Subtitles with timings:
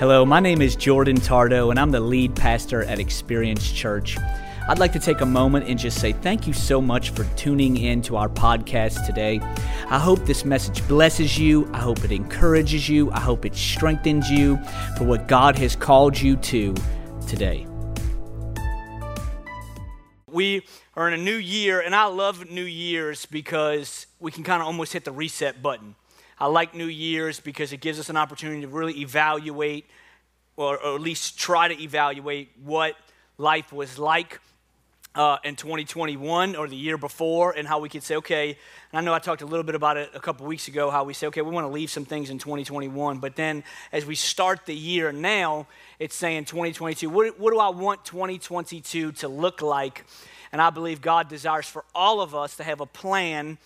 [0.00, 4.16] Hello, my name is Jordan Tardo, and I'm the lead pastor at Experience Church.
[4.66, 7.76] I'd like to take a moment and just say thank you so much for tuning
[7.76, 9.40] in to our podcast today.
[9.90, 11.70] I hope this message blesses you.
[11.74, 13.10] I hope it encourages you.
[13.10, 14.56] I hope it strengthens you
[14.96, 16.74] for what God has called you to
[17.26, 17.66] today.
[20.26, 20.62] We
[20.94, 24.66] are in a new year, and I love New Year's because we can kind of
[24.66, 25.94] almost hit the reset button.
[26.40, 29.84] I like New Year's because it gives us an opportunity to really evaluate,
[30.56, 32.96] or, or at least try to evaluate, what
[33.36, 34.40] life was like
[35.14, 38.56] uh, in 2021 or the year before, and how we could say, okay,
[38.90, 41.04] and I know I talked a little bit about it a couple weeks ago, how
[41.04, 43.62] we say, okay, we want to leave some things in 2021, but then
[43.92, 45.66] as we start the year now,
[45.98, 50.06] it's saying 2022, what, what do I want 2022 to look like?
[50.52, 53.58] And I believe God desires for all of us to have a plan,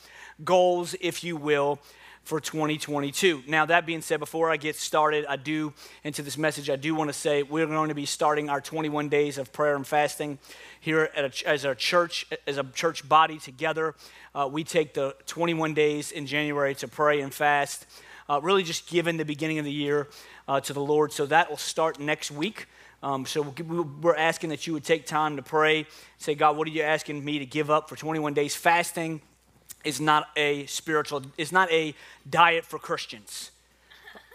[0.44, 1.78] goals, if you will,
[2.24, 3.44] for 2022.
[3.46, 6.94] Now, that being said, before I get started, I do, into this message, I do
[6.94, 10.38] want to say we're going to be starting our 21 days of prayer and fasting
[10.80, 13.94] here at a, as a church, as a church body together.
[14.34, 17.86] Uh, we take the 21 days in January to pray and fast,
[18.28, 20.08] uh, really just giving the beginning of the year
[20.48, 21.12] uh, to the Lord.
[21.12, 22.66] So that will start next week.
[23.02, 23.42] Um, so
[24.00, 25.86] we're asking that you would take time to pray.
[26.16, 29.20] Say, God, what are you asking me to give up for 21 days fasting?
[29.84, 31.94] Is not a spiritual, it's not a
[32.28, 33.50] diet for Christians.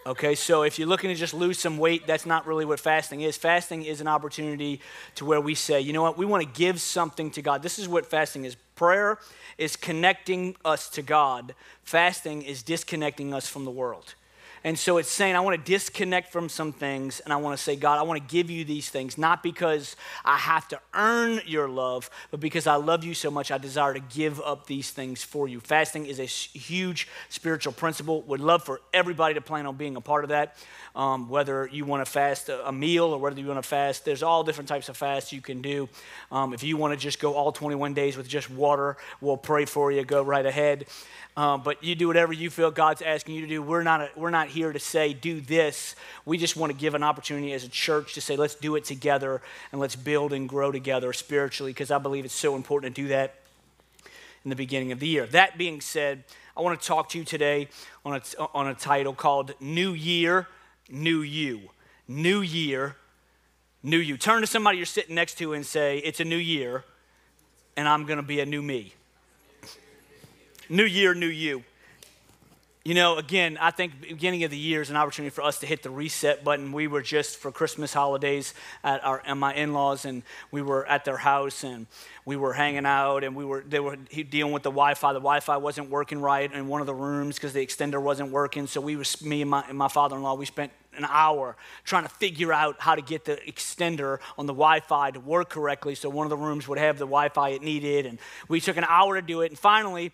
[0.06, 3.22] Okay, so if you're looking to just lose some weight, that's not really what fasting
[3.22, 3.36] is.
[3.38, 4.80] Fasting is an opportunity
[5.16, 7.62] to where we say, you know what, we want to give something to God.
[7.62, 8.56] This is what fasting is.
[8.76, 9.20] Prayer
[9.58, 11.54] is connecting us to God,
[11.84, 14.16] fasting is disconnecting us from the world.
[14.64, 17.64] And so it's saying, I want to disconnect from some things and I want to
[17.64, 21.42] say, God, I want to give you these things, not because I have to earn
[21.46, 24.92] your love, but because I love you so much, I desire to give up these
[24.92, 25.60] things for you.
[25.60, 28.22] Fasting is a huge spiritual principle.
[28.24, 30.58] Would love for everybody to plan on being a part of that.
[30.96, 34.24] Um, whether you want to fast a, meal or whether you want to fast, there's
[34.24, 35.88] all different types of fasts you can do.
[36.32, 39.66] Um, if you want to just go all 21 days with just water, we'll pray
[39.66, 40.04] for you.
[40.04, 40.88] Go right ahead.
[41.38, 43.62] Um, but you do whatever you feel God's asking you to do.
[43.62, 45.96] We're not, a, we're not here to say, do this.
[46.26, 48.86] We just want to give an opportunity as a church to say, let's do it
[48.86, 53.02] together and let's build and grow together spiritually because I believe it's so important to
[53.02, 53.36] do that
[54.44, 55.26] in the beginning of the year.
[55.28, 56.24] That being said,
[56.56, 57.70] I want to talk to you today
[58.04, 60.48] on a, on a title called New Year,
[60.90, 61.70] New You.
[62.08, 62.96] New Year,
[63.84, 64.18] New You.
[64.18, 66.84] Turn to somebody you're sitting next to and say, It's a new year,
[67.78, 68.94] and I'm going to be a new me.
[70.68, 71.64] New year, new you.
[72.86, 75.66] You know, again, I think beginning of the year is an opportunity for us to
[75.66, 76.72] hit the reset button.
[76.72, 78.54] We were just for Christmas holidays
[78.86, 81.88] at our at my in-laws, and we were at their house, and
[82.24, 85.12] we were hanging out, and we were they were dealing with the Wi-Fi.
[85.12, 88.66] The Wi-Fi wasn't working right in one of the rooms because the extender wasn't working.
[88.66, 90.36] So we was me and my, and my father-in-law.
[90.36, 94.54] We spent an hour trying to figure out how to get the extender on the
[94.54, 97.50] Wi Fi to work correctly so one of the rooms would have the Wi Fi
[97.50, 98.06] it needed.
[98.06, 99.52] And we took an hour to do it.
[99.52, 100.12] And finally,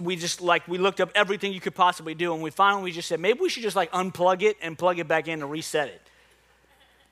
[0.00, 2.34] we just like, we looked up everything you could possibly do.
[2.34, 4.98] And we finally we just said, maybe we should just like unplug it and plug
[4.98, 6.00] it back in to reset it.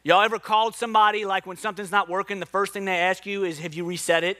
[0.02, 3.44] Y'all ever called somebody like when something's not working, the first thing they ask you
[3.44, 4.38] is, have you reset it?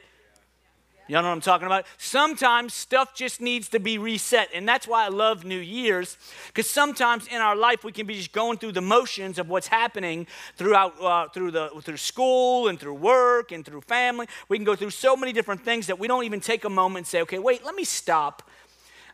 [1.10, 1.86] Y'all know what I'm talking about?
[1.98, 4.48] Sometimes stuff just needs to be reset.
[4.54, 6.16] And that's why I love New Year's,
[6.46, 9.66] because sometimes in our life we can be just going through the motions of what's
[9.66, 14.28] happening throughout uh, through the through school and through work and through family.
[14.48, 16.98] We can go through so many different things that we don't even take a moment
[16.98, 18.48] and say, okay, wait, let me stop.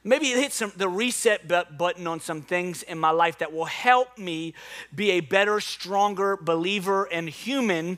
[0.05, 4.19] Maybe hit some, the reset button on some things in my life that will help
[4.19, 4.53] me
[4.95, 7.97] be a better, stronger believer and human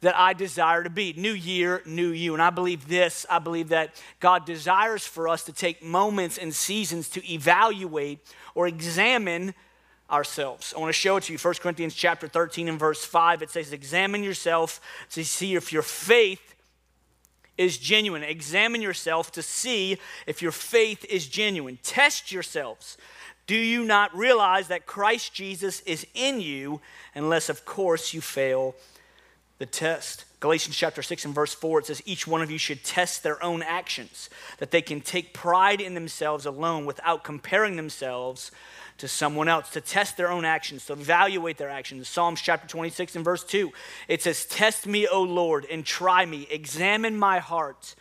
[0.00, 1.12] that I desire to be.
[1.12, 2.32] New year, new you.
[2.32, 6.54] And I believe this I believe that God desires for us to take moments and
[6.54, 8.20] seasons to evaluate
[8.54, 9.54] or examine
[10.10, 10.74] ourselves.
[10.76, 11.38] I want to show it to you.
[11.38, 13.42] 1 Corinthians chapter 13 and verse 5.
[13.42, 16.54] It says, Examine yourself to see if your faith
[17.56, 18.22] is genuine.
[18.22, 21.78] Examine yourself to see if your faith is genuine.
[21.82, 22.96] Test yourselves.
[23.46, 26.80] Do you not realize that Christ Jesus is in you,
[27.14, 28.74] unless, of course, you fail
[29.60, 30.24] the test.
[30.40, 33.40] Galatians chapter 6 and verse 4, it says, Each one of you should test their
[33.44, 38.50] own actions, that they can take pride in themselves alone without comparing themselves
[38.96, 42.08] to someone else, to test their own actions, to evaluate their actions.
[42.08, 43.70] Psalms chapter 26 and verse 2,
[44.08, 47.94] it says, Test me, O Lord, and try me, examine my heart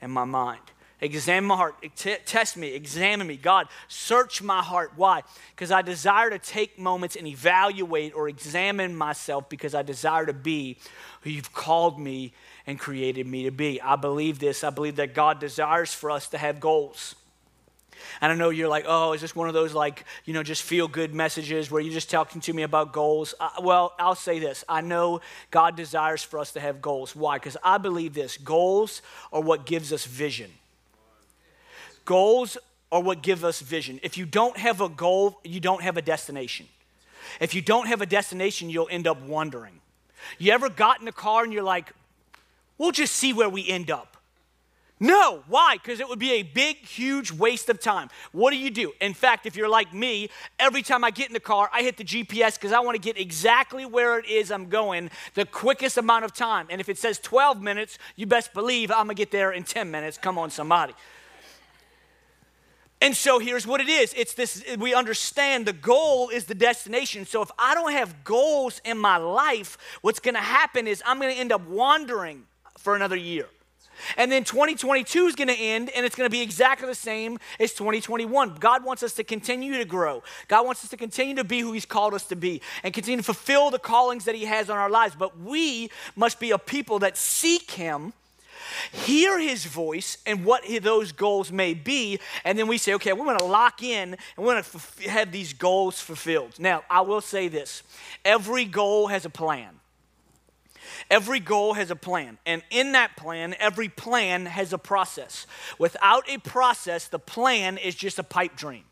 [0.00, 0.62] and my mind.
[1.02, 1.74] Examine my heart.
[1.96, 2.68] T- test me.
[2.68, 3.36] Examine me.
[3.36, 4.92] God, search my heart.
[4.94, 5.22] Why?
[5.50, 10.32] Because I desire to take moments and evaluate or examine myself because I desire to
[10.32, 10.78] be
[11.22, 12.32] who you've called me
[12.68, 13.80] and created me to be.
[13.80, 14.62] I believe this.
[14.62, 17.16] I believe that God desires for us to have goals.
[18.20, 20.62] And I know you're like, oh, is this one of those like, you know, just
[20.62, 23.34] feel good messages where you're just talking to me about goals?
[23.40, 24.64] Uh, well, I'll say this.
[24.68, 25.20] I know
[25.50, 27.16] God desires for us to have goals.
[27.16, 27.38] Why?
[27.38, 29.02] Because I believe this goals
[29.32, 30.52] are what gives us vision.
[32.04, 32.58] Goals
[32.90, 34.00] are what give us vision.
[34.02, 36.66] If you don't have a goal, you don't have a destination.
[37.40, 39.80] If you don't have a destination, you'll end up wandering.
[40.38, 41.92] You ever got in a car and you're like,
[42.78, 44.16] we'll just see where we end up?
[45.00, 45.42] No.
[45.48, 45.78] Why?
[45.82, 48.08] Because it would be a big, huge waste of time.
[48.30, 48.92] What do you do?
[49.00, 51.96] In fact, if you're like me, every time I get in the car, I hit
[51.96, 55.96] the GPS because I want to get exactly where it is I'm going the quickest
[55.96, 56.68] amount of time.
[56.70, 59.64] And if it says 12 minutes, you best believe I'm going to get there in
[59.64, 60.18] 10 minutes.
[60.18, 60.94] Come on, somebody.
[63.02, 67.26] And so here's what it is it's this we understand the goal is the destination.
[67.26, 71.18] So if I don't have goals in my life, what's going to happen is I'm
[71.18, 72.44] going to end up wandering
[72.78, 73.48] for another year.
[74.16, 77.38] And then 2022 is going to end, and it's going to be exactly the same
[77.60, 78.56] as 2021.
[78.56, 80.22] God wants us to continue to grow.
[80.48, 83.18] God wants us to continue to be who He's called us to be and continue
[83.18, 85.16] to fulfill the callings that He has on our lives.
[85.16, 88.12] But we must be a people that seek Him
[88.92, 93.24] hear his voice and what those goals may be, and then we say, okay, we're
[93.24, 96.58] going to lock in and we're going to have these goals fulfilled.
[96.58, 97.82] Now, I will say this
[98.24, 99.80] every goal has a plan.
[101.10, 102.38] Every goal has a plan.
[102.46, 105.46] And in that plan, every plan has a process.
[105.78, 108.84] Without a process, the plan is just a pipe dream.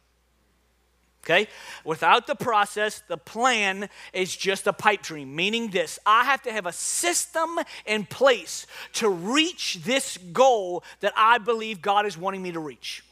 [1.25, 1.49] Okay?
[1.85, 6.53] Without the process, the plan is just a pipe dream, meaning this I have to
[6.53, 12.43] have a system in place to reach this goal that I believe God is wanting
[12.43, 13.03] me to reach.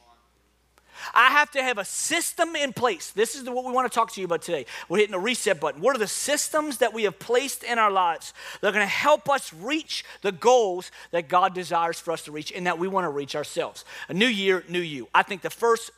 [1.15, 3.11] I have to have a system in place.
[3.11, 4.67] This is what we want to talk to you about today.
[4.89, 5.81] We're hitting the reset button.
[5.81, 8.91] What are the systems that we have placed in our lives that are going to
[8.91, 12.89] help us reach the goals that God desires for us to reach and that we
[12.89, 13.85] want to reach ourselves?
[14.09, 15.09] A new year, new you.
[15.15, 15.91] I think the first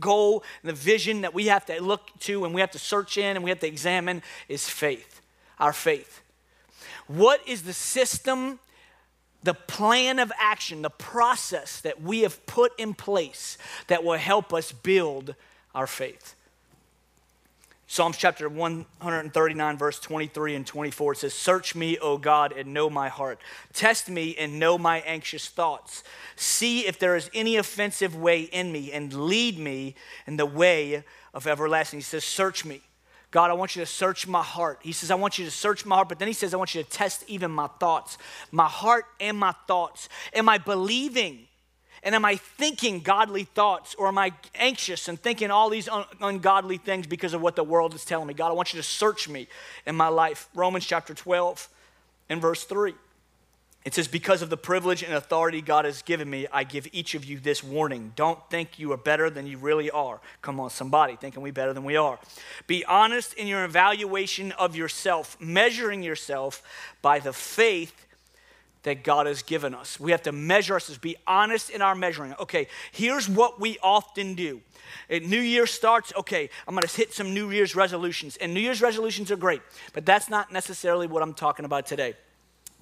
[0.00, 3.18] goal and the vision that we have to look to and we have to search
[3.18, 5.20] in and we have to examine is faith,
[5.58, 6.20] our faith.
[7.06, 8.58] What is the system
[9.42, 13.58] the plan of action, the process that we have put in place
[13.88, 15.34] that will help us build
[15.74, 16.34] our faith.
[17.92, 22.88] Psalms chapter 139, verse 23 and 24, it says, Search me, O God, and know
[22.88, 23.38] my heart.
[23.74, 26.02] Test me and know my anxious thoughts.
[26.34, 29.94] See if there is any offensive way in me, and lead me
[30.26, 31.04] in the way
[31.34, 31.98] of everlasting.
[31.98, 32.80] He says, Search me.
[33.32, 34.78] God, I want you to search my heart.
[34.82, 36.74] He says, I want you to search my heart, but then he says, I want
[36.74, 38.18] you to test even my thoughts,
[38.52, 40.10] my heart and my thoughts.
[40.34, 41.48] Am I believing?
[42.02, 46.04] And am I thinking godly thoughts or am I anxious and thinking all these un-
[46.20, 48.34] ungodly things because of what the world is telling me?
[48.34, 49.48] God, I want you to search me
[49.86, 50.48] in my life.
[50.54, 51.68] Romans chapter 12
[52.28, 52.92] and verse 3.
[53.84, 57.14] It says, Because of the privilege and authority God has given me, I give each
[57.14, 58.12] of you this warning.
[58.14, 60.20] Don't think you are better than you really are.
[60.40, 62.18] Come on, somebody thinking we better than we are.
[62.66, 66.62] Be honest in your evaluation of yourself, measuring yourself
[67.02, 68.06] by the faith
[68.84, 69.98] that God has given us.
[69.98, 72.34] We have to measure ourselves, be honest in our measuring.
[72.40, 74.60] Okay, here's what we often do.
[75.08, 78.36] New Year starts, okay, I'm gonna hit some New Year's resolutions.
[78.36, 79.62] And New Year's resolutions are great,
[79.92, 82.14] but that's not necessarily what I'm talking about today.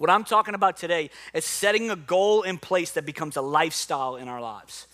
[0.01, 4.17] What I'm talking about today is setting a goal in place that becomes a lifestyle
[4.17, 4.87] in our lives.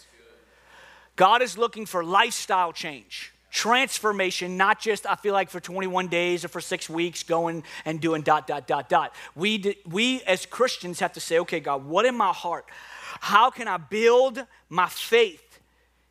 [1.14, 6.44] God is looking for lifestyle change, transformation, not just, I feel like, for 21 days
[6.44, 9.14] or for six weeks going and doing dot, dot, dot, dot.
[9.36, 12.64] We, we as Christians have to say, okay, God, what in my heart?
[13.20, 15.60] How can I build my faith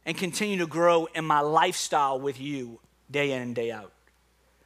[0.06, 2.80] and continue to grow in my lifestyle with you
[3.12, 3.92] day in and day out?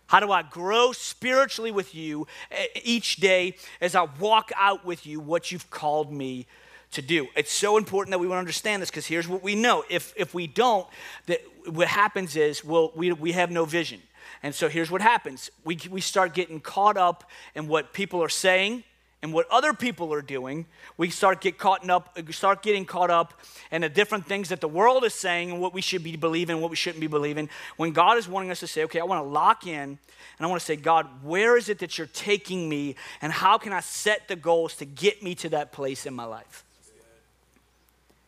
[0.10, 5.06] How do I grow spiritually with you eh, each day as I walk out with
[5.06, 6.48] you what you've called me
[6.94, 7.28] to do?
[7.36, 9.84] It's so important that we want to understand this because here's what we know.
[9.88, 10.88] If, if we don't,
[11.28, 14.02] that what happens is well, we, we have no vision.
[14.42, 18.30] And so here's what happens we, we start getting caught up in what people are
[18.30, 18.84] saying
[19.22, 23.34] and what other people are doing, we start get caught up, start getting caught up
[23.70, 26.62] in the different things that the world is saying and what we should be believing,
[26.62, 27.50] what we shouldn't be believing.
[27.76, 29.98] When God is wanting us to say, okay, I want to lock in and
[30.40, 33.74] I want to say, God, where is it that you're taking me, and how can
[33.74, 36.64] I set the goals to get me to that place in my life?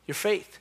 [0.08, 0.60] Your faith.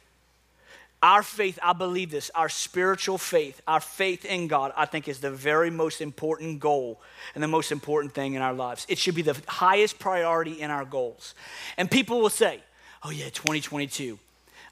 [1.03, 5.21] Our faith, I believe this, our spiritual faith, our faith in God, I think is
[5.21, 7.01] the very most important goal
[7.35, 8.85] and the most important thing in our lives.
[8.89, 11.35] It should be the highest priority in our goals.
[11.79, 12.61] And people will say,
[13.03, 14.19] oh, yeah, 2022,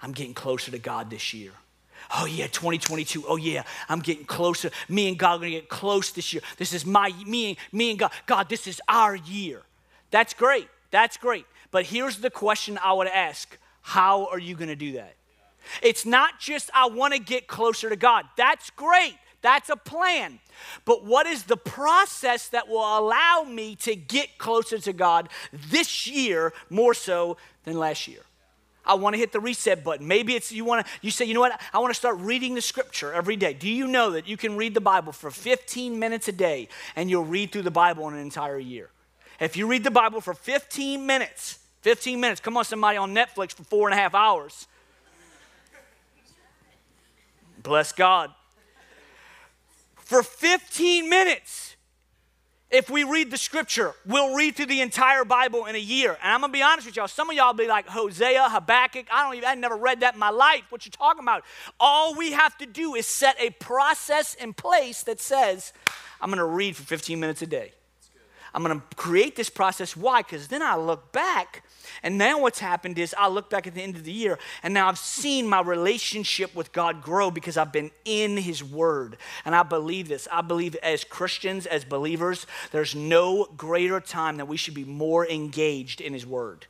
[0.02, 1.52] I'm getting closer to God this year.
[2.14, 3.24] Oh, yeah, 2022.
[3.26, 4.70] Oh, yeah, I'm getting closer.
[4.88, 6.42] Me and God are going to get close this year.
[6.58, 8.12] This is my, me, me and God.
[8.26, 9.62] God, this is our year.
[10.10, 10.68] That's great.
[10.90, 11.46] That's great.
[11.70, 15.17] But here's the question I would ask How are you going to do that?
[15.82, 18.24] It's not just, I want to get closer to God.
[18.36, 19.16] That's great.
[19.40, 20.40] That's a plan.
[20.84, 26.06] But what is the process that will allow me to get closer to God this
[26.06, 28.20] year more so than last year?
[28.84, 30.08] I want to hit the reset button.
[30.08, 31.60] Maybe it's you want to you say, "You know what?
[31.74, 34.56] I want to start reading the scripture every day." Do you know that you can
[34.56, 38.14] read the Bible for 15 minutes a day and you'll read through the Bible in
[38.14, 38.90] an entire year?
[39.40, 43.52] If you read the Bible for 15 minutes, 15 minutes, come on somebody on Netflix
[43.52, 44.66] for four and a half hours.
[47.68, 48.30] Bless God.
[49.96, 51.76] For 15 minutes,
[52.70, 56.16] if we read the scripture, we'll read through the entire Bible in a year.
[56.22, 59.06] And I'm gonna be honest with y'all, some of y'all be like Hosea, Habakkuk.
[59.12, 60.62] I don't even, I never read that in my life.
[60.70, 61.44] What you talking about?
[61.78, 65.74] All we have to do is set a process in place that says,
[66.22, 67.72] I'm gonna read for 15 minutes a day.
[68.54, 69.94] I'm to create this process.
[69.94, 70.22] Why?
[70.22, 71.62] Because then I look back,
[72.02, 74.74] and now what's happened is I look back at the end of the year, and
[74.74, 79.16] now I've seen my relationship with God grow because I've been in His Word.
[79.44, 80.28] And I believe this.
[80.30, 85.26] I believe as Christians, as believers, there's no greater time that we should be more
[85.26, 86.66] engaged in His Word.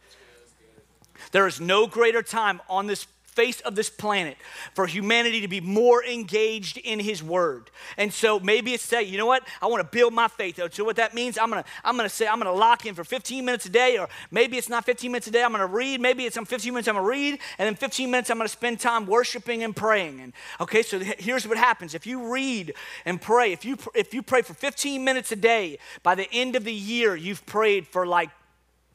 [1.32, 3.06] There is no greater time on this
[3.38, 4.36] face of this planet
[4.74, 7.70] for humanity to be more engaged in his word.
[7.96, 9.46] And so maybe it's say, you know what?
[9.62, 10.58] I want to build my faith.
[10.72, 13.44] So what that means, I'm gonna I'm gonna say I'm gonna lock in for 15
[13.44, 16.24] minutes a day, or maybe it's not 15 minutes a day, I'm gonna read, maybe
[16.24, 19.06] it's some 15 minutes I'm gonna read, and then 15 minutes I'm gonna spend time
[19.06, 20.20] worshiping and praying.
[20.20, 21.94] And okay, so here's what happens.
[21.94, 25.78] If you read and pray, if you if you pray for 15 minutes a day,
[26.02, 28.30] by the end of the year, you've prayed for like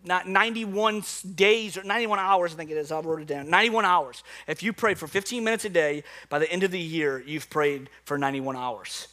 [0.06, 1.04] not 91
[1.36, 2.92] days or 91 hours, I think it is.
[2.92, 3.50] I wrote it down.
[3.50, 4.24] 91 hours.
[4.48, 7.50] If you pray for 15 minutes a day, by the end of the year, you've
[7.50, 9.08] prayed for 91 hours.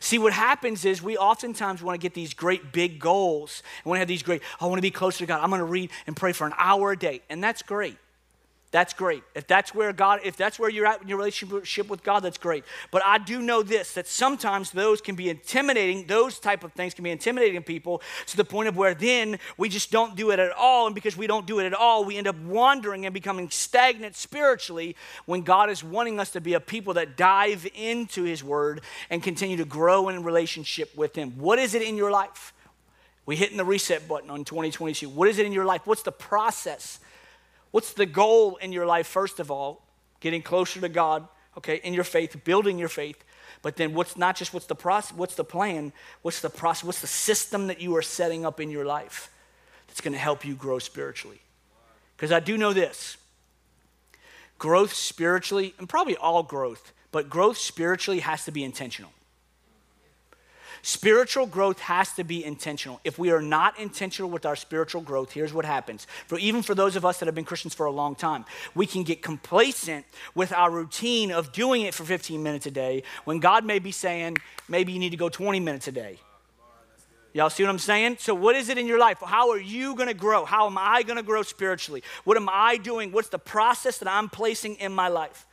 [0.00, 3.96] See, what happens is we oftentimes want to get these great big goals and want
[3.96, 5.40] to have these great, I want to be closer to God.
[5.42, 7.22] I'm going to read and pray for an hour a day.
[7.30, 7.96] And that's great.
[8.76, 9.22] That's great.
[9.34, 12.36] If that's where God, if that's where you're at in your relationship with God, that's
[12.36, 12.62] great.
[12.90, 16.92] But I do know this that sometimes those can be intimidating, those type of things
[16.92, 20.38] can be intimidating people to the point of where then we just don't do it
[20.38, 20.84] at all.
[20.84, 24.14] And because we don't do it at all, we end up wandering and becoming stagnant
[24.14, 28.82] spiritually when God is wanting us to be a people that dive into His Word
[29.08, 31.30] and continue to grow in relationship with Him.
[31.38, 32.52] What is it in your life?
[33.24, 35.08] We hitting the reset button on 2022.
[35.08, 35.86] What is it in your life?
[35.86, 37.00] What's the process?
[37.70, 39.82] What's the goal in your life, first of all?
[40.20, 43.22] Getting closer to God, okay, in your faith, building your faith.
[43.62, 45.92] But then what's not just what's the process, what's the plan,
[46.22, 49.30] what's the process, what's the system that you are setting up in your life
[49.88, 51.40] that's to help you grow spiritually?
[52.16, 53.16] Because I do know this
[54.58, 59.10] growth spiritually, and probably all growth, but growth spiritually has to be intentional.
[60.86, 63.00] Spiritual growth has to be intentional.
[63.02, 66.06] If we are not intentional with our spiritual growth, here's what happens.
[66.28, 68.86] For even for those of us that have been Christians for a long time, we
[68.86, 73.40] can get complacent with our routine of doing it for 15 minutes a day when
[73.40, 74.36] God may be saying,
[74.68, 76.20] maybe you need to go 20 minutes a day.
[77.32, 78.18] Y'all see what I'm saying?
[78.20, 79.18] So, what is it in your life?
[79.20, 80.44] How are you going to grow?
[80.44, 82.04] How am I going to grow spiritually?
[82.22, 83.10] What am I doing?
[83.10, 85.46] What's the process that I'm placing in my life?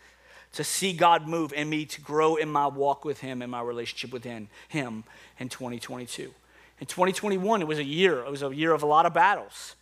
[0.54, 3.62] To see God move and me to grow in my walk with Him and my
[3.62, 5.04] relationship with Him
[5.40, 6.34] in 2022.
[6.80, 8.20] In 2021, it was a year.
[8.20, 9.76] It was a year of a lot of battles.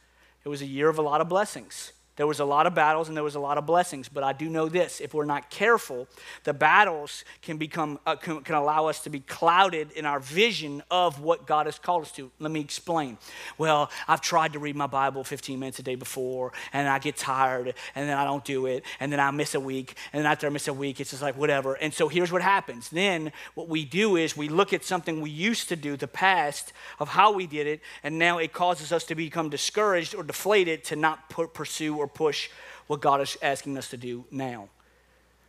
[0.43, 1.93] It was a year of a lot of blessings.
[2.21, 4.31] There was a lot of battles and there was a lot of blessings, but I
[4.31, 6.07] do know this: if we're not careful,
[6.43, 10.83] the battles can become uh, can, can, allow us to be clouded in our vision
[10.91, 12.29] of what God has called us to.
[12.37, 13.17] Let me explain.
[13.57, 17.17] Well, I've tried to read my Bible 15 minutes a day before, and I get
[17.17, 20.31] tired, and then I don't do it, and then I miss a week, and then
[20.31, 21.73] after I miss a week, it's just like whatever.
[21.73, 22.89] And so here's what happens.
[22.89, 26.71] Then what we do is we look at something we used to do, the past
[26.99, 30.83] of how we did it, and now it causes us to become discouraged or deflated
[30.83, 32.49] to not pursue or push
[32.87, 34.69] what God is asking us to do now.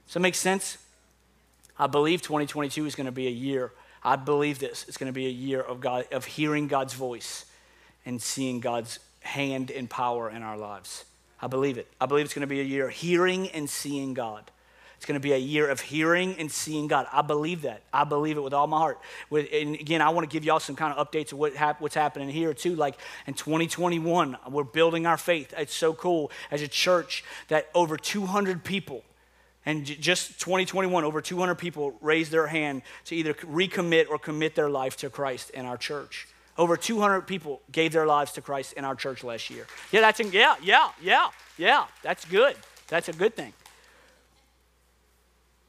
[0.07, 0.79] Does that make sense?
[1.79, 3.73] I believe 2022 is going to be a year.
[4.05, 4.85] I believe this.
[4.89, 7.47] It's going to be a year of God of hearing God's voice
[8.05, 11.05] and seeing God's hand and power in our lives.
[11.41, 11.89] I believe it.
[12.01, 14.51] I believe it's going to be a year hearing and seeing God.
[15.03, 17.09] It's going to be a year of hearing and seeing God.
[17.13, 17.83] I believe that.
[17.93, 19.01] I believe it with all my heart.
[19.33, 21.97] And again, I want to give y'all some kind of updates of what hap- what's
[21.97, 22.77] happening here too.
[22.77, 25.53] Like in 2021, we're building our faith.
[25.59, 29.03] It's so cool as a church that over 200 people
[29.67, 34.71] and just 2021, over 200 people raised their hand to either recommit or commit their
[34.71, 36.29] life to Christ in our church.
[36.57, 39.67] Over 200 people gave their lives to Christ in our church last year.
[39.91, 41.87] Yeah, that's yeah, yeah, yeah, yeah.
[42.05, 42.55] That's good.
[42.87, 43.53] That's a good thing.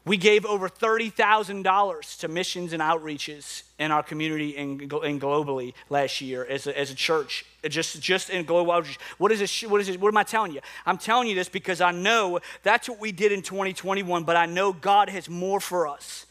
[0.05, 6.45] We gave over $30,000 to missions and outreaches in our community and, globally last year
[6.45, 9.00] as a, as a church, just, just in global outreach.
[9.17, 9.98] What is, this, what is this?
[9.98, 10.60] What am I telling you?
[10.86, 14.45] I'm telling you this because I know that's what we did in 2021, but I
[14.45, 16.25] know God has more for us.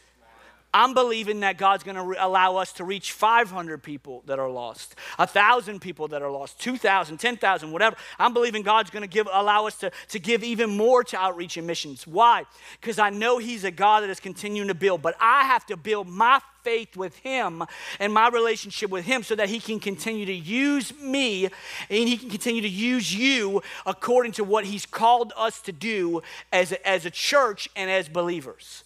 [0.75, 4.49] I'm believing that God's going to re- allow us to reach 500 people that are
[4.49, 7.97] lost, 1,000 people that are lost, 2,000, 10,000, whatever.
[8.19, 11.59] I'm believing God's going to give allow us to, to give even more to outreach
[11.59, 12.07] and missions.
[12.07, 12.45] Why?
[12.81, 15.77] Because I know He's a God that is continuing to build, but I have to
[15.77, 17.63] build my faith with Him
[17.99, 21.53] and my relationship with Him so that He can continue to use me and
[21.91, 26.73] He can continue to use you according to what He's called us to do as
[26.73, 28.85] a, as a church and as believers.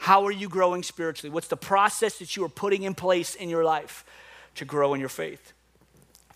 [0.00, 1.30] How are you growing spiritually?
[1.30, 4.02] What's the process that you are putting in place in your life
[4.54, 5.52] to grow in your faith?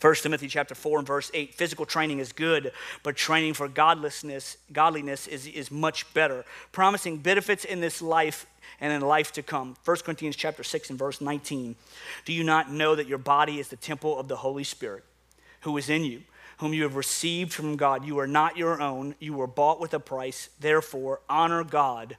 [0.03, 4.59] 1 Timothy chapter 4 and verse 8 physical training is good but training for godlessness
[4.71, 6.45] godliness is, is much better.
[6.73, 8.45] Promising benefits in this life
[8.83, 9.77] and in life to come.
[9.87, 11.75] 1 corinthians chapter 6 and verse 19
[12.27, 15.05] do you not know that your body is the temple of the holy spirit
[15.63, 16.21] who is in you
[16.59, 18.05] whom you have received from god?
[18.05, 19.15] You are not your own.
[19.21, 20.51] You were bought with a price.
[20.61, 22.19] Therefore honor god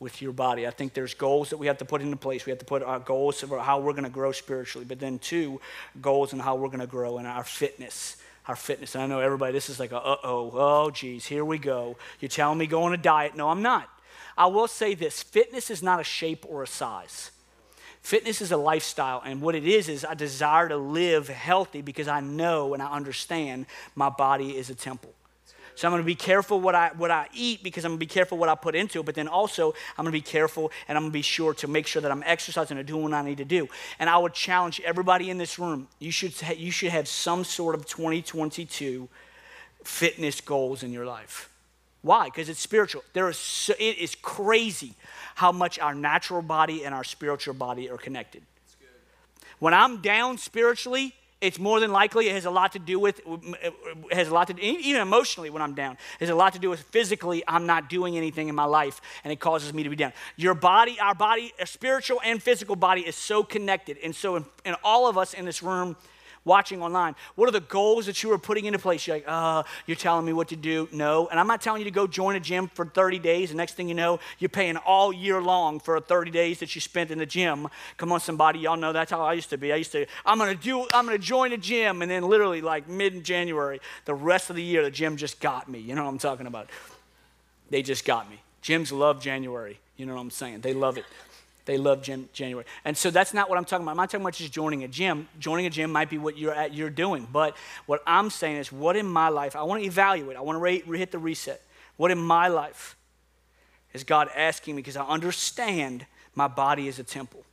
[0.00, 0.66] with your body.
[0.66, 2.46] I think there's goals that we have to put into place.
[2.46, 5.18] We have to put our goals of how we're going to grow spiritually, but then
[5.18, 5.60] two
[6.00, 8.16] goals on how we're going to grow in our fitness.
[8.48, 8.94] Our fitness.
[8.94, 11.96] And I know everybody, this is like a uh oh, oh geez, here we go.
[12.18, 13.36] You're telling me go on a diet?
[13.36, 13.88] No, I'm not.
[14.36, 17.30] I will say this fitness is not a shape or a size.
[18.00, 22.08] Fitness is a lifestyle, and what it is is I desire to live healthy because
[22.08, 25.12] I know and I understand my body is a temple.
[25.80, 28.06] So I'm going to be careful what I, what I eat because I'm going to
[28.06, 29.06] be careful what I put into it.
[29.06, 31.66] But then also, I'm going to be careful and I'm going to be sure to
[31.66, 33.66] make sure that I'm exercising and doing what I need to do.
[33.98, 37.44] And I would challenge everybody in this room you should, ha- you should have some
[37.44, 39.08] sort of 2022
[39.82, 41.48] fitness goals in your life.
[42.02, 42.26] Why?
[42.26, 43.02] Because it's spiritual.
[43.14, 44.92] There is so, it is crazy
[45.34, 48.42] how much our natural body and our spiritual body are connected.
[49.60, 53.20] When I'm down spiritually, it's more than likely it has a lot to do with
[53.26, 53.74] it
[54.12, 56.58] has a lot to do, even emotionally when i'm down it has a lot to
[56.58, 59.90] do with physically i'm not doing anything in my life and it causes me to
[59.90, 60.12] be down.
[60.36, 64.44] Your body our body a spiritual and physical body is so connected and so in,
[64.64, 65.96] in all of us in this room
[66.44, 69.06] watching online, what are the goals that you are putting into place?
[69.06, 70.88] You're like, uh, you're telling me what to do.
[70.92, 71.28] No.
[71.28, 73.50] And I'm not telling you to go join a gym for 30 days.
[73.50, 76.80] The next thing you know, you're paying all year long for 30 days that you
[76.80, 77.68] spent in the gym.
[77.96, 79.72] Come on, somebody, y'all know that's how I used to be.
[79.72, 82.88] I used to, I'm gonna do, I'm gonna join a gym, and then literally like
[82.88, 85.78] mid-January, the rest of the year, the gym just got me.
[85.78, 86.70] You know what I'm talking about?
[87.70, 88.40] They just got me.
[88.62, 89.78] Gyms love January.
[89.96, 90.60] You know what I'm saying?
[90.60, 91.04] They love it.
[91.70, 92.66] They love gym, January.
[92.84, 93.92] And so that's not what I'm talking about.
[93.92, 95.28] I'm not talking about just joining a gym.
[95.38, 97.28] Joining a gym might be what you're at, you're doing.
[97.30, 97.56] But
[97.86, 100.60] what I'm saying is, what in my life, I want to evaluate, I want to
[100.60, 101.62] re- hit the reset.
[101.96, 102.96] What in my life
[103.92, 107.44] is God asking me because I understand my body is a temple.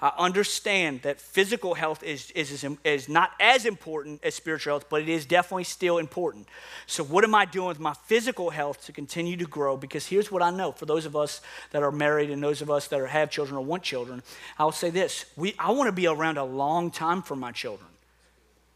[0.00, 5.02] I understand that physical health is, is, is not as important as spiritual health, but
[5.02, 6.46] it is definitely still important.
[6.86, 9.76] So, what am I doing with my physical health to continue to grow?
[9.76, 11.40] Because here's what I know for those of us
[11.72, 14.22] that are married and those of us that are, have children or want children,
[14.56, 17.90] I'll say this we, I want to be around a long time for my children.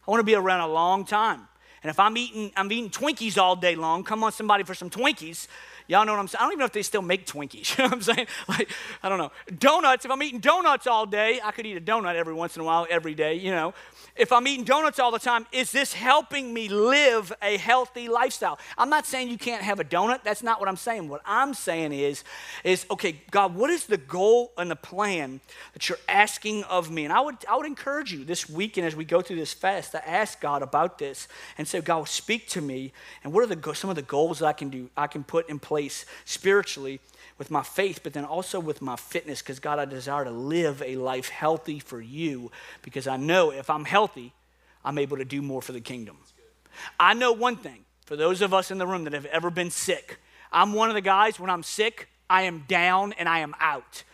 [0.06, 1.46] I want to be around a long time.
[1.84, 4.90] And if I'm eating, I'm eating Twinkies all day long, come on, somebody for some
[4.90, 5.46] Twinkies.
[5.88, 6.40] Y'all know what I'm saying?
[6.40, 7.76] I don't even know if they still make Twinkies.
[7.78, 8.26] You know what I'm saying?
[8.48, 8.70] Like,
[9.02, 9.32] I don't know.
[9.58, 12.62] Donuts, if I'm eating donuts all day, I could eat a donut every once in
[12.62, 13.72] a while, every day, you know
[14.16, 18.58] if I'm eating donuts all the time, is this helping me live a healthy lifestyle?
[18.76, 20.22] I'm not saying you can't have a donut.
[20.22, 21.08] That's not what I'm saying.
[21.08, 22.22] What I'm saying is,
[22.62, 25.40] is okay, God, what is the goal and the plan
[25.72, 27.04] that you're asking of me?
[27.04, 29.92] And I would, I would encourage you this weekend as we go through this fast
[29.92, 32.92] to ask God about this and say, God, speak to me.
[33.24, 35.48] And what are the, some of the goals that I can do, I can put
[35.48, 37.00] in place spiritually
[37.42, 40.80] with my faith, but then also with my fitness, because God, I desire to live
[40.80, 42.52] a life healthy for you,
[42.82, 44.32] because I know if I'm healthy,
[44.84, 46.18] I'm able to do more for the kingdom.
[47.00, 49.72] I know one thing for those of us in the room that have ever been
[49.72, 50.20] sick,
[50.52, 54.04] I'm one of the guys, when I'm sick, I am down and I am out.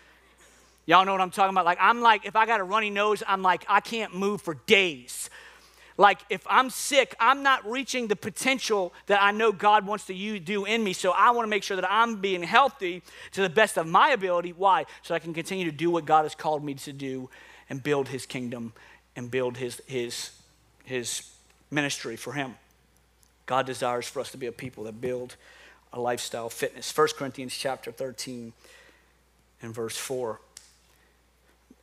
[0.87, 1.67] Y'all know what I'm talking about?
[1.67, 4.55] Like, I'm like, if I got a runny nose, I'm like, I can't move for
[4.55, 5.29] days.
[5.99, 10.39] Like, if I'm sick, I'm not reaching the potential that I know God wants to
[10.39, 10.93] do in me.
[10.93, 14.11] So I want to make sure that I'm being healthy to the best of my
[14.11, 14.53] ability.
[14.53, 14.87] Why?
[15.03, 17.29] So I can continue to do what God has called me to do
[17.69, 18.73] and build his kingdom
[19.17, 20.31] and build his, his,
[20.85, 21.29] his
[21.69, 22.55] ministry for him.
[23.47, 25.35] God desires for us to be a people that build
[25.93, 26.97] a lifestyle fitness.
[26.97, 28.53] 1 Corinthians chapter 13
[29.63, 30.41] and verse 4.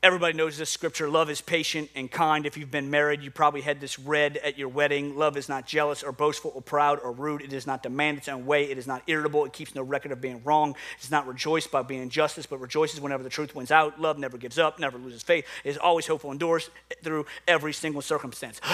[0.05, 2.45] Everybody knows this scripture love is patient and kind.
[2.45, 5.17] If you've been married, you probably had this read at your wedding.
[5.17, 7.41] Love is not jealous or boastful or proud or rude.
[7.41, 8.69] It does not demand its own way.
[8.69, 9.45] It is not irritable.
[9.45, 10.75] It keeps no record of being wrong.
[10.95, 13.99] It does not rejoice by being injustice, but rejoices whenever the truth wins out.
[13.99, 15.43] Love never gives up, never loses faith.
[15.63, 16.69] It is always hopeful, and endures
[17.03, 18.61] through every single circumstance.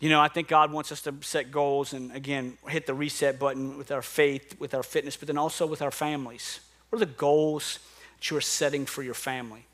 [0.00, 3.38] You know, I think God wants us to set goals and, again, hit the reset
[3.38, 6.58] button with our faith, with our fitness, but then also with our families.
[6.92, 7.78] What are the goals
[8.18, 9.64] that you are setting for your family?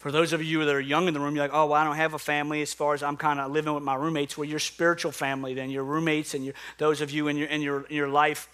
[0.00, 1.84] For those of you that are young in the room, you're like, oh, well, I
[1.84, 4.36] don't have a family as far as I'm kind of living with my roommates.
[4.36, 7.62] Well, your spiritual family, then your roommates and your, those of you in your, in,
[7.62, 8.48] your, in your life.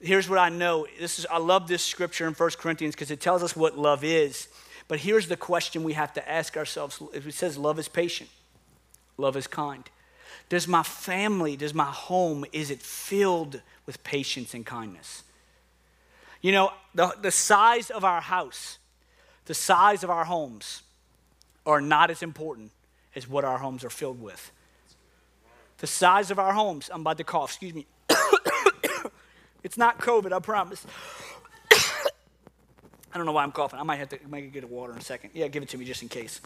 [0.00, 0.86] Here's what I know.
[0.98, 4.02] This is, I love this scripture in 1 Corinthians because it tells us what love
[4.02, 4.48] is.
[4.86, 7.02] But here's the question we have to ask ourselves.
[7.12, 8.30] It says love is patient.
[9.18, 9.84] Love is kind.
[10.48, 15.24] Does my family, does my home, is it filled with patience and kindness?
[16.40, 18.78] You know, the, the size of our house,
[19.46, 20.82] the size of our homes
[21.66, 22.70] are not as important
[23.14, 24.52] as what our homes are filled with.
[25.78, 27.86] The size of our homes, I'm about to cough, excuse me.
[29.62, 30.84] it's not COVID, I promise.
[31.72, 33.78] I don't know why I'm coughing.
[33.78, 35.30] I might have to make a get of water in a second.
[35.34, 36.40] Yeah, give it to me just in case.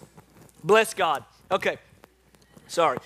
[0.62, 1.24] Bless God.
[1.50, 1.78] Okay.
[2.68, 2.98] Sorry.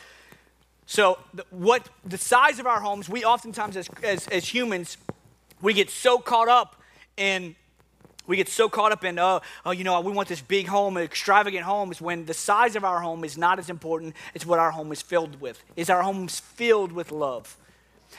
[0.87, 4.97] So, the, what the size of our homes, we oftentimes as, as, as humans,
[5.63, 6.77] we get so caught up
[7.17, 7.57] in
[8.27, 10.97] we get so caught up in, oh, oh, you know, we want this big home,
[10.99, 14.73] extravagant homes, when the size of our home is not as important as what our
[14.73, 15.63] home is filled with.
[15.77, 17.57] Is our homes filled with love?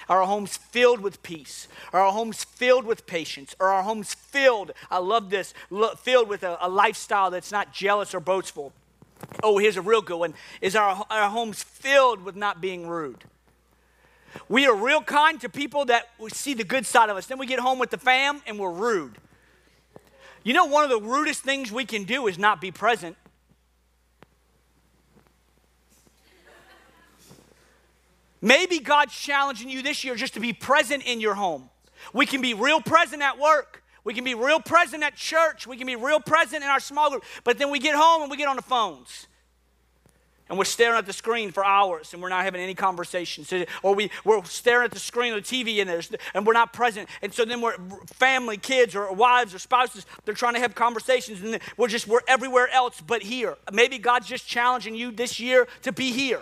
[0.10, 1.68] Are our homes filled with peace?
[1.92, 3.56] Are our homes filled with patience?
[3.60, 5.54] Are our homes filled, I love this,
[5.98, 8.74] filled with a, a lifestyle that's not jealous or boastful?
[9.44, 10.36] Oh, here's a real good one.
[10.62, 13.26] Is our, our homes filled with not being rude?
[14.50, 17.26] We are real kind to people that we see the good side of us.
[17.28, 19.18] Then we get home with the fam and we're rude.
[20.44, 23.18] You know, one of the rudest things we can do is not be present.
[28.42, 31.70] Maybe God's challenging you this year just to be present in your home.
[32.14, 33.84] We can be real present at work.
[34.04, 35.68] We can be real present at church.
[35.68, 37.24] We can be real present in our small group.
[37.44, 39.28] But then we get home and we get on the phones.
[40.50, 43.54] And we're staring at the screen for hours and we're not having any conversations.
[43.84, 46.74] Or we, we're staring at the screen of the TV and, there's, and we're not
[46.74, 47.10] present.
[47.22, 51.42] And so then we're family, kids, or wives or spouses, they're trying to have conversations
[51.42, 53.58] and we're just, we're everywhere else but here.
[53.72, 56.42] Maybe God's just challenging you this year to be here.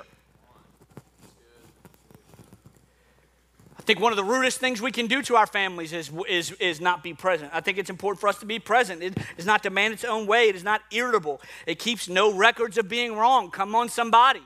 [3.85, 6.53] I think one of the rudest things we can do to our families is, is,
[6.53, 7.51] is not be present.
[7.53, 9.03] I think it's important for us to be present.
[9.03, 11.39] It does not demand its own way, it is not irritable.
[11.67, 13.51] It keeps no records of being wrong.
[13.51, 14.41] Come on, somebody.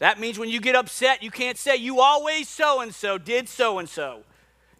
[0.00, 3.48] That means when you get upset, you can't say, You always so and so did
[3.48, 4.24] so and so.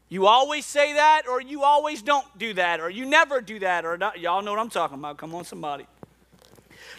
[0.09, 3.85] You always say that, or you always don't do that, or you never do that,
[3.85, 4.19] or not.
[4.19, 5.17] Y'all know what I'm talking about.
[5.17, 5.87] Come on, somebody.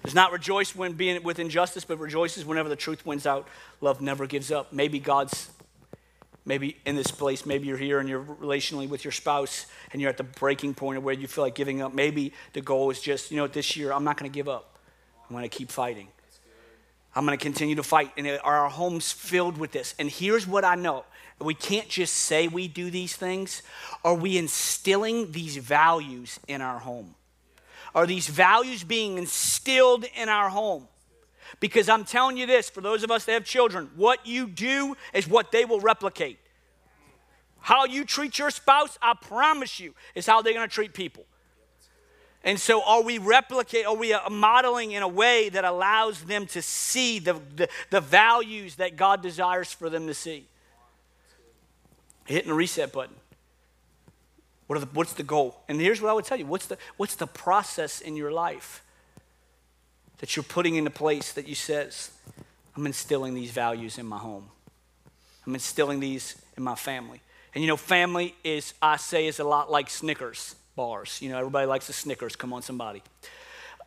[0.06, 3.46] Does not rejoice when being with injustice, but rejoices whenever the truth wins out.
[3.82, 4.72] Love never gives up.
[4.72, 5.50] Maybe God's
[6.46, 10.10] maybe in this place, maybe you're here and you're relationally with your spouse and you're
[10.10, 11.94] at the breaking point of where you feel like giving up.
[11.94, 14.78] Maybe the goal is just, you know, this year I'm not going to give up.
[15.28, 16.08] I'm going to keep fighting.
[17.16, 18.12] I'm going to continue to fight.
[18.18, 19.96] And are our homes filled with this?
[19.98, 21.06] And here's what I know
[21.40, 23.62] we can't just say we do these things.
[24.06, 27.16] Are we instilling these values in our home?
[27.94, 30.88] Are these values being instilled in our home?
[31.60, 34.96] Because I'm telling you this for those of us that have children, what you do
[35.14, 36.40] is what they will replicate.
[37.60, 41.26] How you treat your spouse, I promise you, is how they're going to treat people.
[42.44, 43.88] And so, are we replicate?
[43.88, 48.02] Are we uh, modeling in a way that allows them to see the, the, the
[48.02, 50.46] values that God desires for them to see?
[52.26, 53.16] Hitting the reset button.
[54.68, 55.60] What the, what's the goal?
[55.68, 58.84] And here's what I would tell you what's the, what's the process in your life?
[60.20, 62.12] That you're putting into place that you says,
[62.76, 64.50] I'm instilling these values in my home.
[65.46, 67.22] I'm instilling these in my family.
[67.54, 71.22] And you know, family is, I say, is a lot like Snickers bars.
[71.22, 72.36] You know, everybody likes the Snickers.
[72.36, 73.02] Come on, somebody.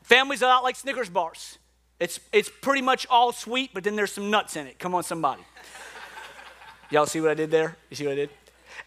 [0.02, 1.58] Family's a lot like Snickers bars.
[2.00, 4.78] It's, it's pretty much all sweet, but then there's some nuts in it.
[4.78, 5.42] Come on, somebody.
[6.90, 7.76] Y'all see what I did there?
[7.90, 8.30] You see what I did?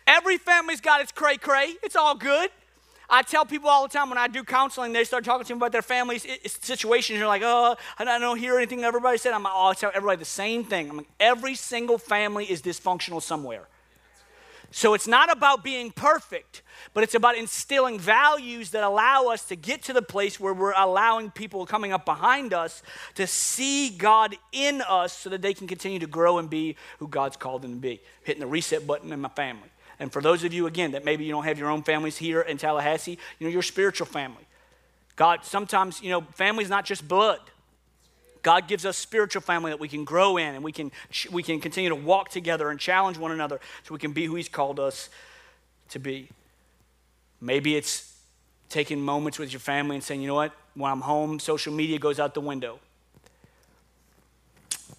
[0.08, 1.76] Every family's got its cray cray.
[1.84, 2.50] It's all good.
[3.14, 5.58] I tell people all the time when I do counseling, they start talking to me
[5.58, 7.20] about their families situations.
[7.20, 9.34] You're like, oh, I don't hear anything everybody said.
[9.34, 10.90] I'm like, oh, I tell everybody the same thing.
[10.90, 13.68] I'm like, every single family is dysfunctional somewhere.
[14.74, 16.62] So it's not about being perfect,
[16.94, 20.72] but it's about instilling values that allow us to get to the place where we're
[20.72, 22.82] allowing people coming up behind us
[23.16, 27.10] to see God in us so that they can continue to grow and be who
[27.10, 28.00] God's called them to be.
[28.24, 29.71] Hitting the reset button in my family.
[30.02, 32.42] And for those of you, again, that maybe you don't have your own families here
[32.42, 34.48] in Tallahassee, you know, your spiritual family.
[35.16, 37.40] God, sometimes, you know, family's not just blood.
[38.42, 40.92] God gives us spiritual family that we can grow in and we can,
[41.32, 44.34] we can continue to walk together and challenge one another so we can be who
[44.34, 45.12] He's called us
[45.90, 46.30] to be.
[47.40, 48.12] Maybe it's
[48.70, 52.00] taking moments with your family and saying, you know what, when I'm home, social media
[52.00, 52.80] goes out the window.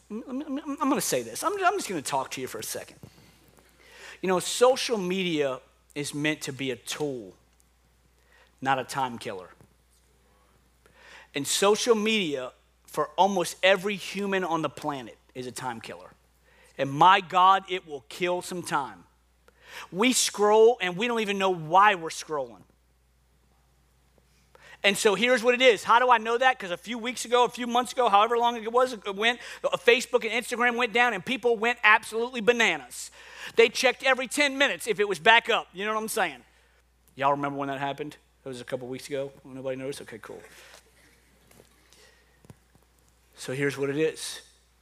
[0.08, 1.42] I'm, going to say this.
[1.42, 2.98] I'm, I'm just going to talk to you for a second.
[4.22, 5.61] You know, social media
[5.94, 7.35] is meant to be a tool,
[8.61, 9.48] not a time killer.
[11.35, 12.52] And social media,
[12.87, 16.11] for almost every human on the planet, is a time killer.
[16.78, 19.04] And my God, it will kill some time.
[19.90, 22.62] We scroll and we don't even know why we're scrolling.
[24.85, 25.85] And so here's what it is.
[25.85, 26.58] How do I know that?
[26.58, 29.38] Because a few weeks ago, a few months ago, however long it was, it went,
[29.62, 33.11] Facebook and Instagram went down and people went absolutely bananas.
[33.57, 35.68] They checked every 10 minutes if it was back up.
[35.72, 36.42] You know what I'm saying?
[37.16, 38.16] Y'all remember when that happened?
[38.44, 39.31] It was a couple weeks ago.
[39.44, 40.02] Nobody noticed?
[40.02, 40.40] Okay, cool.
[43.37, 44.40] So here's what it is.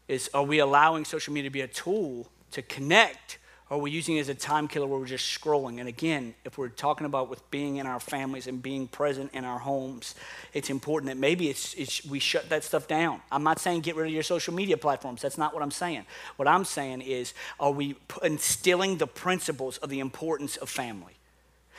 [0.09, 3.39] Is are we allowing social media to be a tool to connect
[3.71, 5.79] or are we using it as a time killer where we're just scrolling?
[5.79, 9.45] And again, if we're talking about with being in our families and being present in
[9.45, 10.17] our homes,
[10.53, 13.21] it's important that maybe it's, it's, we shut that stuff down.
[13.31, 15.23] I'm not saying get rid of your social media platforms.
[15.23, 16.05] That's not what I'm saying.
[16.35, 21.15] What I'm saying is, are we instilling the principles of the importance of family?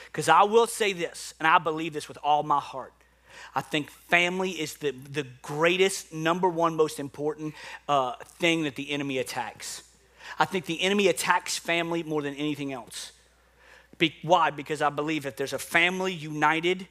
[0.05, 2.93] Because I will say this, and I believe this with all my heart.
[3.53, 7.53] I think family is the, the greatest, number one, most important
[7.89, 9.83] uh, thing that the enemy attacks.
[10.39, 13.11] I think the enemy attacks family more than anything else.
[13.97, 14.49] Be, why?
[14.49, 16.87] Because I believe if there's a family united,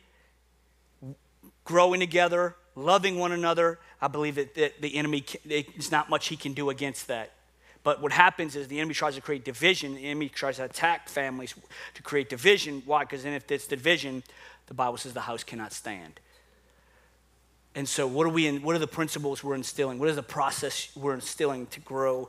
[1.65, 6.37] growing together, loving one another, I believe that, that the enemy, there's not much he
[6.37, 7.33] can do against that.
[7.83, 9.95] But what happens is the enemy tries to create division.
[9.95, 11.55] The enemy tries to attack families
[11.95, 12.83] to create division.
[12.85, 13.05] Why?
[13.05, 14.23] Because then if it's division,
[14.67, 16.21] the Bible says the house cannot stand.
[17.75, 18.47] And so, what are we?
[18.47, 19.99] In, what are the principles we're instilling?
[19.99, 22.29] What is the process we're instilling to grow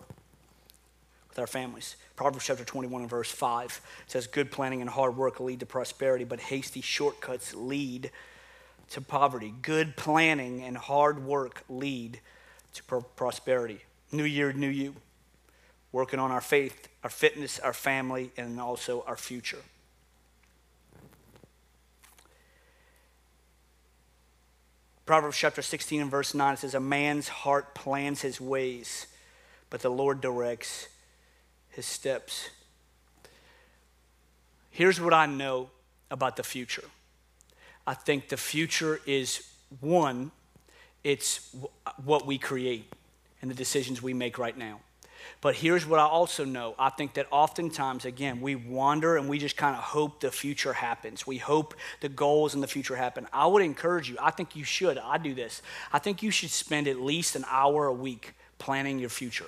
[1.31, 1.95] with our families.
[2.17, 6.25] Proverbs chapter 21 and verse 5 says, Good planning and hard work lead to prosperity,
[6.25, 8.11] but hasty shortcuts lead
[8.89, 9.53] to poverty.
[9.61, 12.19] Good planning and hard work lead
[12.73, 13.79] to pro- prosperity.
[14.11, 14.95] New year, new you.
[15.93, 19.59] Working on our faith, our fitness, our family, and also our future.
[25.05, 29.07] Proverbs chapter 16 and verse 9 says, A man's heart plans his ways,
[29.69, 30.89] but the Lord directs
[31.71, 32.49] his steps.
[34.69, 35.69] Here's what I know
[36.09, 36.83] about the future
[37.87, 39.47] I think the future is
[39.79, 40.31] one,
[41.03, 41.55] it's
[42.03, 42.91] what we create
[43.41, 44.79] and the decisions we make right now.
[45.39, 46.75] But here's what I also know.
[46.77, 50.73] I think that oftentimes, again, we wander and we just kind of hope the future
[50.73, 51.25] happens.
[51.25, 53.27] We hope the goals in the future happen.
[53.33, 54.97] I would encourage you, I think you should.
[54.97, 55.61] I do this.
[55.91, 59.47] I think you should spend at least an hour a week planning your future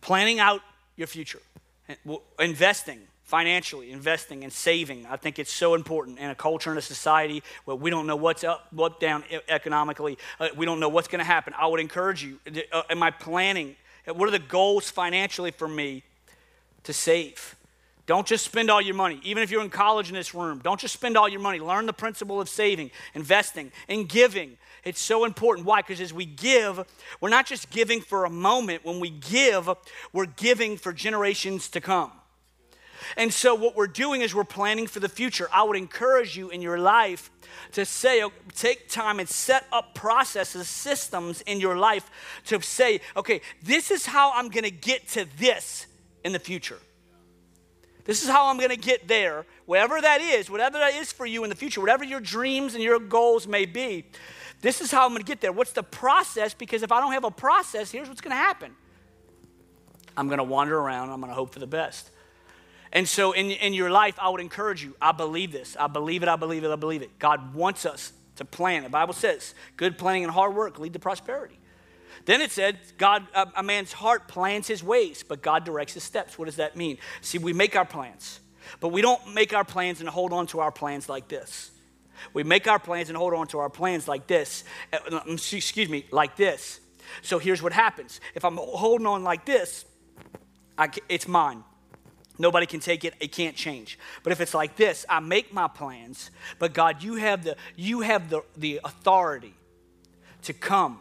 [0.00, 0.60] planning out
[0.96, 1.40] your future,
[2.38, 5.06] investing financially, investing and saving.
[5.06, 8.16] I think it's so important in a culture and a society where we don't know
[8.16, 10.18] what's up, what down economically.
[10.40, 11.54] Uh, we don't know what's going to happen.
[11.56, 12.40] I would encourage you.
[12.72, 13.76] Uh, am I planning?
[14.04, 16.02] What are the goals financially for me
[16.82, 17.54] to save?
[18.06, 19.20] Don't just spend all your money.
[19.22, 21.60] Even if you're in college in this room, don't just spend all your money.
[21.60, 24.58] Learn the principle of saving, investing, and giving.
[24.84, 25.66] It's so important.
[25.66, 25.82] Why?
[25.82, 26.84] Because as we give,
[27.20, 28.84] we're not just giving for a moment.
[28.84, 29.68] When we give,
[30.12, 32.12] we're giving for generations to come.
[33.16, 35.48] And so, what we're doing is we're planning for the future.
[35.52, 37.30] I would encourage you in your life
[37.72, 38.22] to say,
[38.54, 42.10] take time and set up processes, systems in your life
[42.46, 45.86] to say, okay, this is how I'm going to get to this
[46.24, 46.78] in the future.
[48.04, 51.26] This is how I'm going to get there, whatever that is, whatever that is for
[51.26, 54.04] you in the future, whatever your dreams and your goals may be.
[54.60, 55.52] This is how I'm going to get there.
[55.52, 56.54] What's the process?
[56.54, 58.74] Because if I don't have a process, here's what's going to happen
[60.16, 62.10] I'm going to wander around, I'm going to hope for the best.
[62.92, 64.96] And so in, in your life, I would encourage you.
[65.00, 65.76] I believe this.
[65.78, 66.28] I believe it.
[66.28, 66.70] I believe it.
[66.70, 67.18] I believe it.
[67.18, 68.82] God wants us to plan.
[68.82, 71.58] The Bible says good planning and hard work lead to prosperity.
[72.24, 76.38] Then it said, God, a man's heart plans his ways, but God directs his steps.
[76.38, 76.98] What does that mean?
[77.22, 78.40] See, we make our plans,
[78.80, 81.70] but we don't make our plans and hold on to our plans like this.
[82.32, 84.64] We make our plans and hold on to our plans like this.
[84.92, 86.80] Uh, excuse me, like this.
[87.22, 88.20] So here's what happens.
[88.34, 89.84] If I'm holding on like this,
[90.78, 91.64] I, it's mine.
[92.38, 93.14] Nobody can take it.
[93.20, 93.98] It can't change.
[94.22, 98.00] But if it's like this, I make my plans, but God, you have the you
[98.00, 99.54] have the, the authority
[100.42, 101.00] to come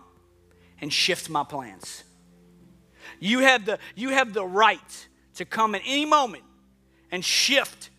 [0.81, 2.03] and shift my plans.
[3.21, 6.43] You have the you have the right to come at any moment
[7.09, 7.89] and shift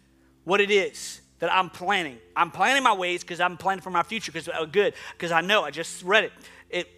[0.45, 2.19] what it is that I'm planning.
[2.37, 5.33] I'm planning my ways because I'm planning for my future because oh, uh, good because
[5.33, 6.33] I know I just read it.
[6.69, 6.89] It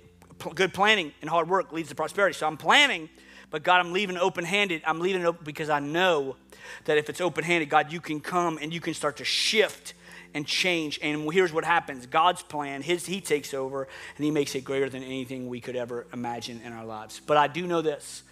[0.55, 2.35] good planning and hard work leads to prosperity.
[2.35, 3.09] So I'm planning,
[3.51, 4.83] but God, I'm leaving open-handed.
[4.85, 6.37] I'm leaving it open because I know
[6.85, 9.95] that if it's open-handed, God, you can come and you can start to shift
[10.35, 10.99] and change.
[11.03, 14.89] And here's what happens: God's plan, His He takes over and He makes it greater
[14.89, 17.21] than anything we could ever imagine in our lives.
[17.25, 18.25] But I do know this: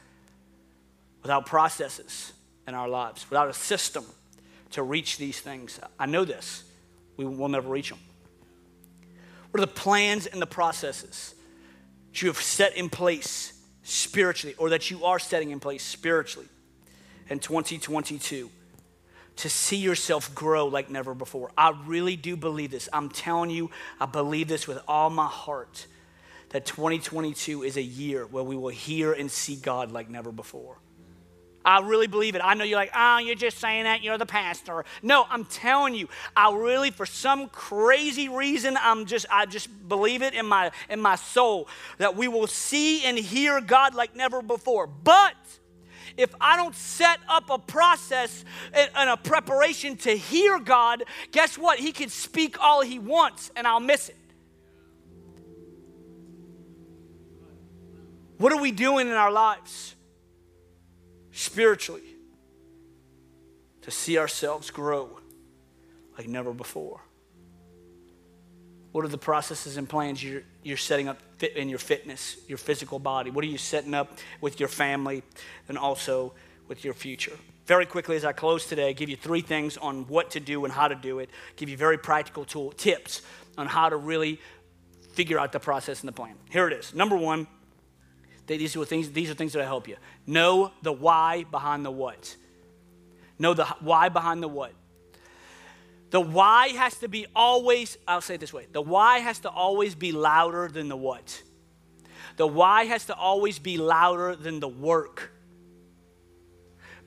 [1.23, 2.33] without processes
[2.67, 4.05] in our lives, without a system
[4.71, 6.65] to reach these things, I know this:
[7.17, 7.99] we will never reach them.
[9.51, 11.35] What are the plans and the processes
[12.11, 13.53] that you have set in place
[13.83, 16.49] spiritually, or that you are setting in place spiritually
[17.29, 18.51] in 2022?
[19.41, 21.51] to see yourself grow like never before.
[21.57, 22.91] I really do believe this.
[22.93, 25.87] I'm telling you, I believe this with all my heart
[26.51, 30.77] that 2022 is a year where we will hear and see God like never before.
[31.65, 32.43] I really believe it.
[32.43, 34.85] I know you're like, oh, you're just saying that, you're the pastor.
[35.03, 40.23] No, I'm telling you, I really, for some crazy reason, I'm just, I just believe
[40.23, 41.69] it in my in my soul
[41.99, 44.87] that we will see and hear God like never before.
[44.87, 45.35] But
[46.17, 51.79] if I don't set up a process and a preparation to hear God, guess what?
[51.79, 54.17] He can speak all he wants and I'll miss it.
[58.39, 59.95] What are we doing in our lives
[61.41, 62.03] spiritually
[63.83, 65.19] to see ourselves grow
[66.17, 67.01] like never before?
[68.93, 71.19] What are the processes and plans you're, you're setting up
[71.57, 73.31] in your fitness, your physical body?
[73.31, 75.23] What are you setting up with your family
[75.69, 76.35] and also
[76.69, 77.37] with your future?
[77.67, 80.65] Very quickly, as I close today, I give you three things on what to do
[80.65, 81.31] and how to do it.
[81.57, 83.23] Give you very practical tool tips
[83.57, 84.41] on how to really
[85.13, 86.35] figure out the process and the plan.
[86.51, 86.93] Here it is.
[86.95, 87.47] Number one,
[88.57, 89.11] these are things.
[89.11, 89.97] These are things that help you.
[90.27, 92.37] Know the why behind the what.
[93.39, 94.73] Know the why behind the what.
[96.11, 99.51] The why has to be always, I'll say it this way the why has to
[99.51, 101.43] always be louder than the what.
[102.37, 105.33] The why has to always be louder than the work.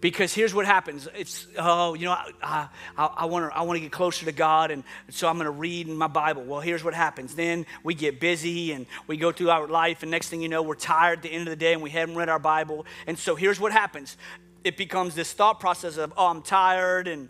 [0.03, 1.07] Because here's what happens.
[1.15, 4.83] It's, oh, you know, I, I, want to I wanna get closer to God, and
[5.09, 6.43] so I'm going to read in my Bible.
[6.43, 7.35] Well, here's what happens.
[7.35, 10.61] Then we get busy and we go through our life, and next thing you know,
[10.61, 12.85] we're tired at the end of the day and we haven't read our Bible.
[13.07, 14.17] And so here's what happens
[14.65, 17.29] it becomes this thought process of, oh, I'm tired, and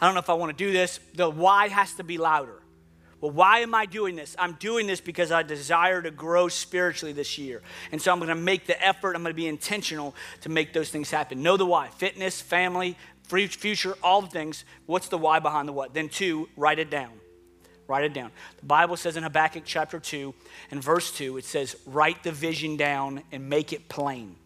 [0.00, 0.98] I don't know if I want to do this.
[1.14, 2.59] The why has to be louder.
[3.20, 4.34] Well, why am I doing this?
[4.38, 7.60] I'm doing this because I desire to grow spiritually this year.
[7.92, 10.72] And so I'm going to make the effort, I'm going to be intentional to make
[10.72, 11.42] those things happen.
[11.42, 14.64] Know the why fitness, family, future, all the things.
[14.86, 15.92] What's the why behind the what?
[15.92, 17.12] Then, two, write it down.
[17.86, 18.30] Write it down.
[18.58, 20.32] The Bible says in Habakkuk chapter 2
[20.70, 24.36] and verse 2, it says, Write the vision down and make it plain.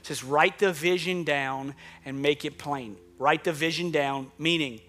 [0.00, 1.74] It says, Write the vision down
[2.04, 4.80] and make it plain write the vision down, meaning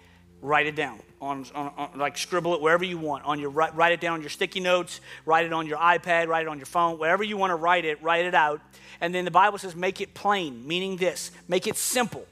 [0.41, 0.99] write it down.
[1.21, 3.25] On, on, on, like scribble it wherever you want.
[3.25, 6.27] On your write, write it down on your sticky notes write it on your ipad
[6.27, 8.61] write it on your phone wherever you want to write it write it out.
[9.01, 12.25] And then the bible says make it plain meaning this make it simple.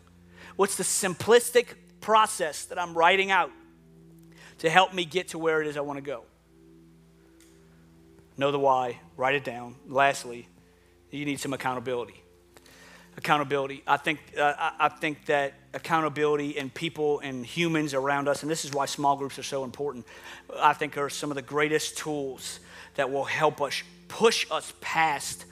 [0.55, 3.51] What's the simplistic process that i'm writing out
[4.59, 6.23] to help me get to where it is i want to go?
[8.37, 9.75] Know the why write it down.
[9.87, 10.47] Lastly
[11.11, 12.23] you need some accountability
[13.17, 13.83] accountability.
[13.87, 18.63] I think, uh, I think that accountability and people and humans around us, and this
[18.63, 20.05] is why small groups are so important,
[20.61, 22.59] I think are some of the greatest tools
[22.95, 25.45] that will help us push us past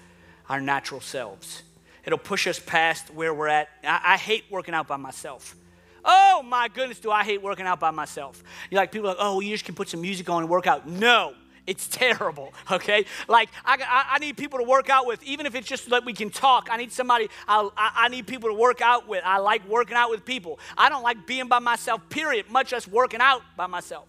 [0.48, 1.64] our natural selves.
[2.06, 3.68] It'll push us past where we're at.
[3.84, 5.56] I, I hate working out by myself.
[6.04, 8.44] Oh my goodness, do I hate working out by myself?
[8.70, 10.68] You're like, people are like, oh, you just can put some music on and work
[10.68, 10.88] out.
[10.88, 11.34] No,
[11.68, 13.06] it's terrible, okay?
[13.28, 16.06] Like, I, I, I, need people to work out with, even if it's just that
[16.06, 16.68] we can talk.
[16.72, 19.24] I need somebody, I, I need people to work out with.
[19.26, 20.60] I like working out with people.
[20.78, 24.06] I don't like being by myself, period, much less working out by myself.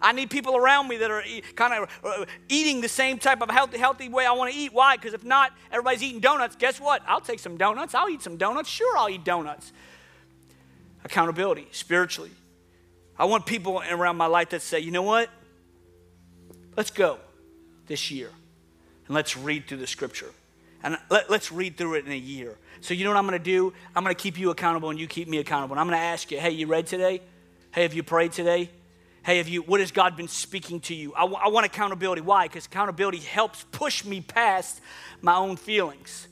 [0.00, 3.50] I need people around me that are kind of uh, eating the same type of
[3.50, 4.72] healthy, healthy way I want to eat.
[4.72, 4.96] Why?
[4.96, 6.56] Because if not, everybody's eating donuts.
[6.56, 7.02] Guess what?
[7.06, 7.94] I'll take some donuts.
[7.94, 8.68] I'll eat some donuts.
[8.68, 9.72] Sure, I'll eat donuts.
[11.04, 12.32] Accountability, spiritually.
[13.18, 15.30] I want people around my life that say, you know what?
[16.76, 17.18] Let's go
[17.86, 18.30] this year
[19.06, 20.30] and let's read through the scripture.
[20.82, 22.56] And let, us read through it in a year.
[22.82, 23.72] So, you know what I'm going to do?
[23.96, 25.74] I'm going to keep you accountable and you keep me accountable.
[25.74, 27.22] And I'm going to ask you, hey, you read today?
[27.72, 28.68] Hey, have you prayed today?
[29.24, 31.14] Hey, have you, what has God been speaking to you?
[31.14, 32.20] I, w- I want accountability.
[32.20, 32.46] Why?
[32.46, 34.82] Because accountability helps push me past
[35.22, 36.28] my own feelings.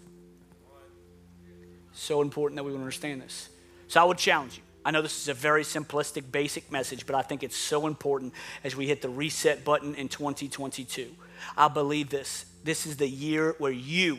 [1.94, 3.48] So important that we understand this.
[3.88, 7.14] So I would challenge you I know this is a very simplistic, basic message, but
[7.14, 11.14] I think it's so important as we hit the reset button in 2022.
[11.56, 12.46] I believe this.
[12.64, 14.18] This is the year where you,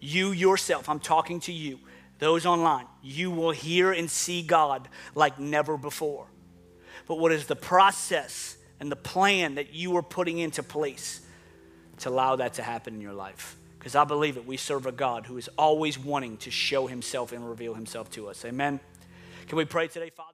[0.00, 1.78] you yourself, I'm talking to you,
[2.18, 6.26] those online, you will hear and see God like never before.
[7.06, 11.20] But what is the process and the plan that you are putting into place
[11.98, 13.56] to allow that to happen in your life?
[13.78, 14.46] Because I believe it.
[14.46, 18.28] We serve a God who is always wanting to show himself and reveal himself to
[18.28, 18.44] us.
[18.44, 18.78] Amen.
[19.52, 20.31] Can we pray today, Father?